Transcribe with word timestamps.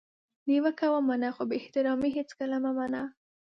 نیوکه 0.47 0.87
ومنه 0.91 1.29
خو 1.35 1.43
بي 1.49 1.55
احترامي 1.61 2.09
هیڅکله 2.17 2.57
مه 2.63 2.71
منه! 2.77 3.03